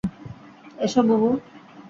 [0.79, 1.29] এসো, বুবু।